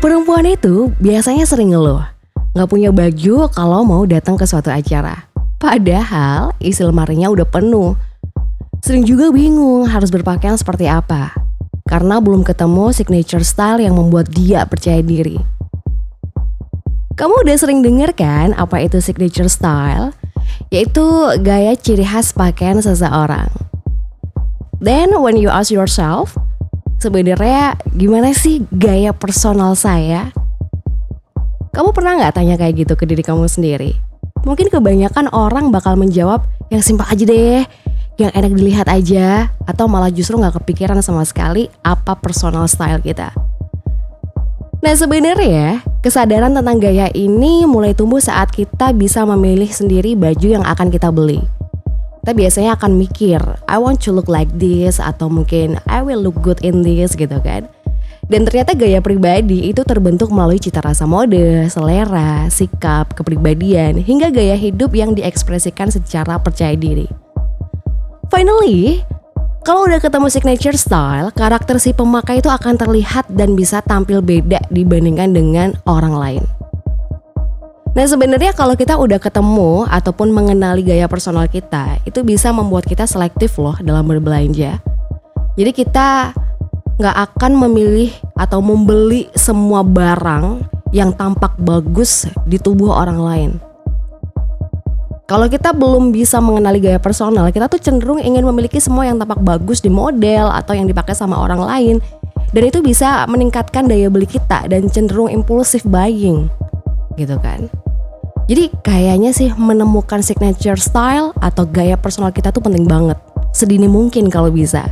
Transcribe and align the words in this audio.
Perempuan 0.00 0.48
itu 0.48 0.88
biasanya 0.96 1.44
sering 1.44 1.76
ngeluh, 1.76 2.00
nggak 2.56 2.68
punya 2.72 2.88
baju 2.88 3.52
kalau 3.52 3.84
mau 3.84 4.08
datang 4.08 4.32
ke 4.40 4.48
suatu 4.48 4.72
acara. 4.72 5.28
Padahal 5.60 6.56
isi 6.56 6.80
lemarinya 6.80 7.28
udah 7.28 7.44
penuh. 7.44 7.92
Sering 8.80 9.04
juga 9.04 9.28
bingung 9.28 9.84
harus 9.84 10.08
berpakaian 10.08 10.56
seperti 10.56 10.88
apa, 10.88 11.36
karena 11.84 12.16
belum 12.16 12.48
ketemu 12.48 12.96
signature 12.96 13.44
style 13.44 13.84
yang 13.84 13.92
membuat 13.92 14.32
dia 14.32 14.64
percaya 14.64 15.04
diri. 15.04 15.36
Kamu 17.20 17.44
udah 17.44 17.60
sering 17.60 17.84
denger 17.84 18.16
kan 18.16 18.56
apa 18.56 18.80
itu 18.80 19.04
signature 19.04 19.52
style? 19.52 20.16
Yaitu 20.72 21.04
gaya 21.44 21.76
ciri 21.76 22.08
khas 22.08 22.32
pakaian 22.32 22.80
seseorang. 22.80 23.52
Then 24.80 25.20
when 25.20 25.36
you 25.36 25.52
ask 25.52 25.68
yourself, 25.68 26.40
sebenarnya 27.00 27.80
gimana 27.96 28.36
sih 28.36 28.62
gaya 28.68 29.16
personal 29.16 29.72
saya? 29.72 30.30
Kamu 31.72 31.96
pernah 31.96 32.20
nggak 32.20 32.36
tanya 32.36 32.60
kayak 32.60 32.84
gitu 32.84 32.94
ke 32.94 33.08
diri 33.08 33.24
kamu 33.24 33.48
sendiri? 33.48 33.96
Mungkin 34.44 34.68
kebanyakan 34.68 35.32
orang 35.32 35.72
bakal 35.72 35.96
menjawab 35.96 36.44
yang 36.68 36.84
simpel 36.84 37.08
aja 37.08 37.24
deh, 37.24 37.64
yang 38.20 38.30
enak 38.36 38.52
dilihat 38.52 38.88
aja, 38.92 39.48
atau 39.64 39.88
malah 39.88 40.12
justru 40.12 40.36
nggak 40.36 40.60
kepikiran 40.60 41.00
sama 41.00 41.24
sekali 41.24 41.72
apa 41.80 42.16
personal 42.20 42.68
style 42.68 43.00
kita. 43.00 43.32
Nah 44.80 44.96
sebenarnya 44.96 45.84
kesadaran 46.00 46.56
tentang 46.56 46.80
gaya 46.80 47.12
ini 47.12 47.68
mulai 47.68 47.92
tumbuh 47.92 48.20
saat 48.20 48.48
kita 48.48 48.96
bisa 48.96 49.24
memilih 49.28 49.68
sendiri 49.68 50.16
baju 50.16 50.48
yang 50.60 50.64
akan 50.64 50.88
kita 50.88 51.12
beli. 51.12 51.59
Kita 52.20 52.36
biasanya 52.36 52.76
akan 52.76 53.00
mikir, 53.00 53.40
I 53.64 53.80
want 53.80 54.04
to 54.04 54.12
look 54.12 54.28
like 54.28 54.52
this 54.60 55.00
atau 55.00 55.32
mungkin 55.32 55.80
I 55.88 56.04
will 56.04 56.20
look 56.20 56.36
good 56.44 56.60
in 56.60 56.84
this 56.84 57.16
gitu 57.16 57.40
kan. 57.40 57.64
Dan 58.30 58.44
ternyata 58.46 58.76
gaya 58.76 59.00
pribadi 59.00 59.72
itu 59.72 59.82
terbentuk 59.82 60.28
melalui 60.30 60.60
cita 60.60 60.84
rasa 60.84 61.08
mode, 61.08 61.66
selera, 61.72 62.46
sikap, 62.52 63.16
kepribadian, 63.16 63.98
hingga 63.98 64.28
gaya 64.30 64.54
hidup 64.54 64.92
yang 64.94 65.16
diekspresikan 65.16 65.88
secara 65.88 66.36
percaya 66.38 66.76
diri. 66.76 67.08
Finally, 68.28 69.02
kalau 69.64 69.88
udah 69.88 69.98
ketemu 69.98 70.28
signature 70.28 70.78
style, 70.78 71.32
karakter 71.34 71.80
si 71.82 71.90
pemakai 71.96 72.44
itu 72.44 72.52
akan 72.52 72.78
terlihat 72.78 73.32
dan 73.32 73.58
bisa 73.58 73.82
tampil 73.82 74.22
beda 74.22 74.60
dibandingkan 74.70 75.32
dengan 75.32 75.68
orang 75.88 76.14
lain. 76.14 76.44
Nah 77.90 78.06
sebenarnya 78.06 78.54
kalau 78.54 78.78
kita 78.78 78.94
udah 78.94 79.18
ketemu 79.18 79.82
ataupun 79.90 80.30
mengenali 80.30 80.86
gaya 80.86 81.10
personal 81.10 81.50
kita, 81.50 81.98
itu 82.06 82.22
bisa 82.22 82.54
membuat 82.54 82.86
kita 82.86 83.02
selektif 83.02 83.58
loh 83.58 83.74
dalam 83.82 84.06
berbelanja. 84.06 84.78
Jadi 85.58 85.70
kita 85.74 86.30
nggak 87.02 87.16
akan 87.34 87.52
memilih 87.66 88.14
atau 88.38 88.62
membeli 88.62 89.26
semua 89.34 89.82
barang 89.82 90.62
yang 90.94 91.10
tampak 91.10 91.58
bagus 91.58 92.30
di 92.46 92.62
tubuh 92.62 92.94
orang 92.94 93.18
lain. 93.18 93.50
Kalau 95.26 95.46
kita 95.46 95.70
belum 95.70 96.10
bisa 96.10 96.42
mengenali 96.42 96.82
gaya 96.82 96.98
personal, 96.98 97.50
kita 97.54 97.70
tuh 97.70 97.78
cenderung 97.78 98.18
ingin 98.18 98.42
memiliki 98.42 98.82
semua 98.82 99.06
yang 99.06 99.18
tampak 99.18 99.38
bagus 99.42 99.78
di 99.78 99.90
model 99.90 100.50
atau 100.50 100.74
yang 100.74 100.90
dipakai 100.90 101.14
sama 101.14 101.38
orang 101.38 101.62
lain. 101.62 101.96
Dan 102.50 102.66
itu 102.66 102.82
bisa 102.82 103.26
meningkatkan 103.30 103.86
daya 103.86 104.10
beli 104.10 104.26
kita 104.26 104.66
dan 104.66 104.90
cenderung 104.90 105.30
impulsif 105.30 105.86
buying. 105.86 106.50
Gitu 107.20 107.36
kan. 107.36 107.68
Jadi 108.48 108.72
kayaknya 108.82 109.30
sih 109.30 109.52
menemukan 109.54 110.24
signature 110.24 110.80
style 110.80 111.36
atau 111.38 111.68
gaya 111.68 111.94
personal 112.00 112.32
kita 112.32 112.50
tuh 112.50 112.64
penting 112.64 112.88
banget. 112.88 113.14
Sedini 113.52 113.86
mungkin 113.86 114.32
kalau 114.32 114.48
bisa. 114.48 114.88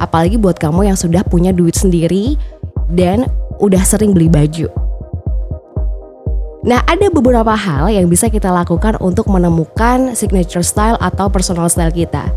Apalagi 0.00 0.40
buat 0.40 0.56
kamu 0.56 0.88
yang 0.88 0.98
sudah 0.98 1.20
punya 1.22 1.52
duit 1.52 1.76
sendiri 1.76 2.34
dan 2.88 3.28
udah 3.60 3.84
sering 3.84 4.16
beli 4.16 4.32
baju. 4.32 4.66
Nah, 6.60 6.82
ada 6.84 7.08
beberapa 7.08 7.56
hal 7.56 7.88
yang 7.88 8.10
bisa 8.10 8.28
kita 8.28 8.52
lakukan 8.52 8.98
untuk 9.00 9.30
menemukan 9.32 10.12
signature 10.12 10.64
style 10.64 10.98
atau 11.00 11.30
personal 11.30 11.70
style 11.72 11.92
kita. 11.92 12.28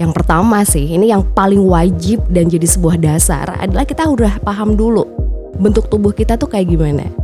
Yang 0.00 0.12
pertama 0.16 0.64
sih, 0.64 0.88
ini 0.88 1.12
yang 1.12 1.26
paling 1.36 1.60
wajib 1.60 2.24
dan 2.32 2.48
jadi 2.48 2.64
sebuah 2.64 2.96
dasar 2.96 3.52
adalah 3.60 3.84
kita 3.84 4.08
udah 4.08 4.40
paham 4.40 4.72
dulu 4.72 5.04
bentuk 5.60 5.90
tubuh 5.92 6.16
kita 6.16 6.40
tuh 6.40 6.48
kayak 6.48 6.70
gimana. 6.70 7.21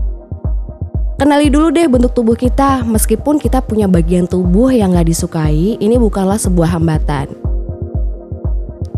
Kenali 1.18 1.50
dulu 1.50 1.74
deh 1.74 1.90
bentuk 1.90 2.14
tubuh 2.14 2.38
kita, 2.38 2.86
meskipun 2.86 3.42
kita 3.42 3.58
punya 3.58 3.90
bagian 3.90 4.30
tubuh 4.30 4.70
yang 4.70 4.94
gak 4.94 5.10
disukai, 5.10 5.74
ini 5.82 5.98
bukanlah 5.98 6.38
sebuah 6.38 6.78
hambatan. 6.78 7.34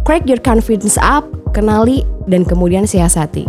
Crack 0.05 0.29
your 0.29 0.37
confidence 0.37 1.01
up, 1.01 1.25
kenali, 1.57 2.05
dan 2.29 2.45
kemudian 2.45 2.85
siasati. 2.85 3.49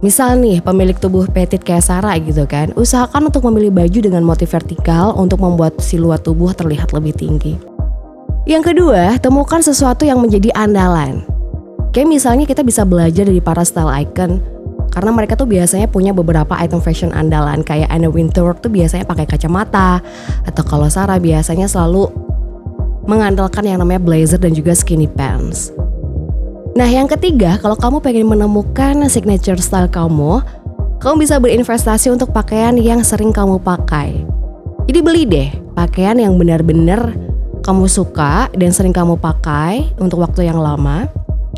Misal 0.00 0.40
nih 0.40 0.64
pemilik 0.64 0.96
tubuh 0.96 1.28
petit 1.28 1.60
kayak 1.60 1.84
Sarah 1.84 2.16
gitu 2.24 2.48
kan, 2.48 2.72
usahakan 2.72 3.28
untuk 3.28 3.44
memilih 3.52 3.84
baju 3.84 4.00
dengan 4.00 4.24
motif 4.24 4.56
vertikal 4.56 5.12
untuk 5.12 5.44
membuat 5.44 5.76
siluet 5.76 6.24
tubuh 6.24 6.56
terlihat 6.56 6.96
lebih 6.96 7.12
tinggi. 7.12 7.60
Yang 8.48 8.72
kedua, 8.72 9.20
temukan 9.20 9.60
sesuatu 9.60 10.08
yang 10.08 10.24
menjadi 10.24 10.48
andalan. 10.56 11.20
Kayak 11.92 12.08
misalnya 12.08 12.48
kita 12.48 12.64
bisa 12.64 12.88
belajar 12.88 13.28
dari 13.28 13.44
para 13.44 13.60
style 13.60 13.92
icon, 13.92 14.40
karena 14.92 15.10
mereka 15.10 15.34
tuh 15.34 15.48
biasanya 15.48 15.88
punya 15.88 16.12
beberapa 16.12 16.52
item 16.60 16.84
fashion 16.84 17.10
andalan 17.16 17.64
kayak 17.64 17.88
Anna 17.88 18.12
Wintour 18.12 18.52
tuh 18.60 18.68
biasanya 18.68 19.08
pakai 19.08 19.24
kacamata 19.24 20.04
atau 20.44 20.62
kalau 20.62 20.86
Sarah 20.92 21.16
biasanya 21.16 21.64
selalu 21.64 22.12
mengandalkan 23.08 23.64
yang 23.64 23.80
namanya 23.80 24.04
blazer 24.04 24.38
dan 24.38 24.52
juga 24.52 24.76
skinny 24.76 25.08
pants. 25.08 25.72
Nah 26.72 26.88
yang 26.88 27.08
ketiga, 27.08 27.60
kalau 27.60 27.76
kamu 27.76 27.98
pengen 28.00 28.28
menemukan 28.28 29.08
signature 29.08 29.60
style 29.60 29.88
kamu, 29.88 30.40
kamu 31.00 31.14
bisa 31.20 31.36
berinvestasi 31.36 32.12
untuk 32.12 32.30
pakaian 32.30 32.76
yang 32.78 33.00
sering 33.02 33.34
kamu 33.34 33.60
pakai. 33.60 34.24
Jadi 34.88 34.98
beli 35.00 35.22
deh 35.24 35.50
pakaian 35.72 36.16
yang 36.20 36.36
benar-benar 36.36 37.16
kamu 37.62 37.86
suka 37.86 38.50
dan 38.56 38.70
sering 38.74 38.92
kamu 38.92 39.16
pakai 39.18 39.94
untuk 39.98 40.20
waktu 40.20 40.48
yang 40.48 40.60
lama. 40.60 41.08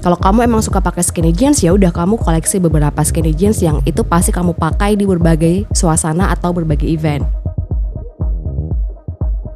Kalau 0.04 0.20
kamu 0.20 0.44
emang 0.44 0.60
suka 0.60 0.84
pakai 0.84 1.00
skinny 1.00 1.32
jeans 1.32 1.64
ya 1.64 1.72
udah 1.72 1.88
kamu 1.88 2.20
koleksi 2.20 2.60
beberapa 2.60 3.00
skinny 3.00 3.32
jeans 3.32 3.64
yang 3.64 3.80
itu 3.88 4.04
pasti 4.04 4.36
kamu 4.36 4.52
pakai 4.52 5.00
di 5.00 5.08
berbagai 5.08 5.64
suasana 5.72 6.28
atau 6.28 6.52
berbagai 6.52 6.84
event. 6.84 7.24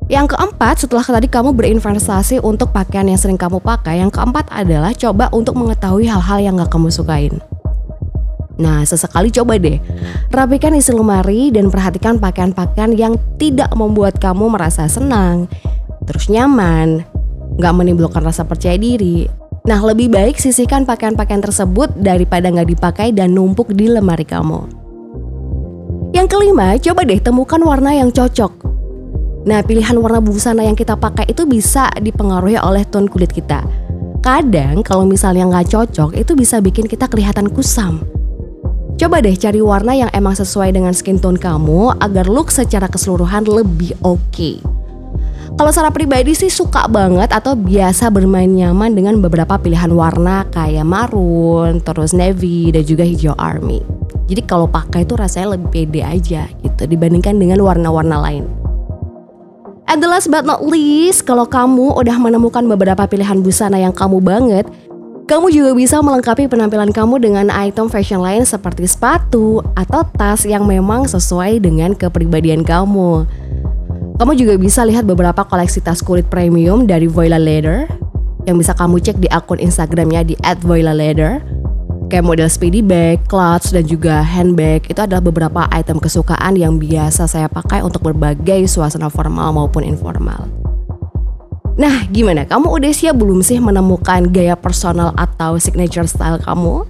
Yang 0.08 0.32
keempat, 0.32 0.80
setelah 0.80 1.04
tadi 1.04 1.28
kamu 1.28 1.52
berinvestasi 1.52 2.40
untuk 2.40 2.72
pakaian 2.72 3.04
yang 3.04 3.20
sering 3.20 3.36
kamu 3.36 3.60
pakai, 3.60 4.00
yang 4.00 4.08
keempat 4.08 4.48
adalah 4.48 4.96
coba 4.96 5.28
untuk 5.36 5.52
mengetahui 5.52 6.08
hal-hal 6.08 6.40
yang 6.40 6.56
gak 6.56 6.72
kamu 6.72 6.88
sukain. 6.88 7.44
Nah, 8.56 8.88
sesekali 8.88 9.28
coba 9.28 9.60
deh, 9.60 9.76
rapikan 10.32 10.72
isi 10.72 10.96
lemari 10.96 11.52
dan 11.52 11.68
perhatikan 11.68 12.16
pakaian-pakaian 12.16 12.96
yang 12.96 13.20
tidak 13.36 13.68
membuat 13.76 14.16
kamu 14.16 14.48
merasa 14.48 14.88
senang, 14.88 15.44
terus 16.08 16.32
nyaman, 16.32 17.04
gak 17.60 17.76
menimbulkan 17.76 18.24
rasa 18.24 18.48
percaya 18.48 18.80
diri. 18.80 19.37
Nah, 19.68 19.84
lebih 19.84 20.08
baik 20.08 20.40
sisihkan 20.40 20.88
pakaian-pakaian 20.88 21.44
tersebut 21.44 21.92
daripada 21.92 22.48
gak 22.48 22.72
dipakai 22.72 23.12
dan 23.12 23.36
numpuk 23.36 23.68
di 23.76 23.92
lemari 23.92 24.24
kamu. 24.24 24.64
Yang 26.16 26.26
kelima, 26.32 26.80
coba 26.80 27.04
deh 27.04 27.20
temukan 27.20 27.60
warna 27.60 27.92
yang 27.92 28.08
cocok 28.08 28.68
Nah, 29.48 29.64
pilihan 29.64 29.96
warna 29.96 30.20
busana 30.20 30.60
yang 30.60 30.76
kita 30.76 30.92
pakai 30.92 31.24
itu 31.32 31.48
bisa 31.48 31.88
dipengaruhi 31.96 32.60
oleh 32.60 32.84
tone 32.84 33.08
kulit 33.08 33.32
kita. 33.32 33.64
Kadang 34.20 34.84
kalau 34.84 35.08
misalnya 35.08 35.48
nggak 35.48 35.72
cocok, 35.72 36.12
itu 36.20 36.36
bisa 36.36 36.60
bikin 36.60 36.84
kita 36.84 37.08
kelihatan 37.08 37.48
kusam. 37.48 38.04
Coba 39.00 39.24
deh 39.24 39.32
cari 39.38 39.64
warna 39.64 39.96
yang 39.96 40.12
emang 40.12 40.36
sesuai 40.36 40.74
dengan 40.76 40.92
skin 40.92 41.16
tone 41.16 41.40
kamu 41.40 41.96
agar 41.96 42.28
look 42.28 42.52
secara 42.52 42.92
keseluruhan 42.92 43.48
lebih 43.48 43.96
oke. 44.04 44.20
Okay. 44.28 44.77
Kalau 45.56 45.70
secara 45.72 45.88
pribadi 45.88 46.36
sih 46.36 46.52
suka 46.52 46.84
banget 46.90 47.32
atau 47.32 47.56
biasa 47.56 48.12
bermain 48.12 48.50
nyaman 48.50 48.92
dengan 48.92 49.16
beberapa 49.22 49.56
pilihan 49.56 49.88
warna 49.94 50.44
kayak 50.52 50.84
marun, 50.84 51.80
terus 51.80 52.12
navy 52.12 52.68
dan 52.68 52.84
juga 52.84 53.06
hijau 53.06 53.32
army. 53.40 53.80
Jadi 54.28 54.44
kalau 54.44 54.68
pakai 54.68 55.08
itu 55.08 55.16
rasanya 55.16 55.56
lebih 55.56 55.72
pede 55.72 56.04
aja 56.04 56.44
gitu 56.60 56.82
dibandingkan 56.84 57.40
dengan 57.40 57.64
warna-warna 57.64 58.20
lain. 58.20 58.44
And 59.88 60.04
the 60.04 60.08
last 60.10 60.28
but 60.28 60.44
not 60.44 60.60
least, 60.68 61.24
kalau 61.24 61.48
kamu 61.48 61.96
udah 61.96 62.20
menemukan 62.20 62.60
beberapa 62.68 63.08
pilihan 63.08 63.40
busana 63.40 63.80
yang 63.80 63.96
kamu 63.96 64.20
banget, 64.20 64.68
kamu 65.24 65.48
juga 65.48 65.72
bisa 65.72 66.04
melengkapi 66.04 66.44
penampilan 66.44 66.92
kamu 66.92 67.24
dengan 67.24 67.48
item 67.48 67.88
fashion 67.88 68.20
lain 68.20 68.44
seperti 68.44 68.84
sepatu 68.84 69.64
atau 69.72 70.04
tas 70.12 70.44
yang 70.44 70.68
memang 70.68 71.08
sesuai 71.08 71.64
dengan 71.64 71.96
kepribadian 71.96 72.68
kamu. 72.68 73.24
Kamu 74.18 74.34
juga 74.34 74.58
bisa 74.58 74.82
lihat 74.82 75.06
beberapa 75.06 75.46
koleksi 75.46 75.78
tas 75.78 76.02
kulit 76.02 76.26
premium 76.26 76.90
dari 76.90 77.06
Voila 77.06 77.38
Leather 77.38 77.86
yang 78.50 78.58
bisa 78.58 78.74
kamu 78.74 78.98
cek 78.98 79.22
di 79.22 79.28
akun 79.30 79.62
Instagramnya 79.62 80.24
di 80.24 80.34
@voilaleather 80.42 81.44
kayak 82.08 82.24
model 82.24 82.48
speedy 82.48 82.80
bag, 82.80 83.20
clutch, 83.28 83.70
dan 83.70 83.84
juga 83.84 84.24
handbag 84.24 84.88
itu 84.88 84.96
adalah 84.96 85.20
beberapa 85.20 85.68
item 85.68 86.00
kesukaan 86.00 86.56
yang 86.56 86.80
biasa 86.80 87.28
saya 87.28 87.52
pakai 87.52 87.84
untuk 87.84 88.00
berbagai 88.00 88.64
suasana 88.64 89.12
formal 89.12 89.52
maupun 89.52 89.84
informal. 89.84 90.48
Nah, 91.78 92.08
gimana? 92.10 92.42
Kamu 92.48 92.74
udah 92.74 92.90
siap 92.90 93.20
belum 93.20 93.44
sih 93.44 93.62
menemukan 93.62 94.34
gaya 94.34 94.58
personal 94.58 95.14
atau 95.14 95.60
signature 95.62 96.08
style 96.08 96.42
kamu? 96.42 96.82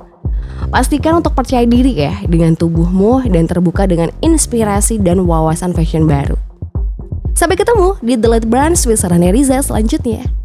Pastikan 0.72 1.20
untuk 1.20 1.36
percaya 1.36 1.66
diri 1.69 1.92
ya 1.98 2.25
dengan 2.25 2.56
tubuhmu 2.56 3.26
dan 3.28 3.44
terbuka 3.44 3.84
dengan 3.84 4.08
inspirasi 4.25 4.96
dan 5.02 5.28
wawasan 5.28 5.76
fashion 5.76 6.08
baru. 6.08 6.48
Sampai 7.38 7.55
ketemu 7.55 7.94
di 8.02 8.19
The 8.19 8.26
Late 8.26 8.50
Brands 8.50 8.82
with 8.82 8.99
Sarah 8.99 9.14
Riza 9.14 9.62
selanjutnya. 9.62 10.38